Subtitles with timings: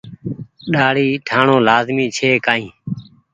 [0.73, 2.65] ڏآڙي ٺآڻو لآزمي ڇي۔ ڪآئي۔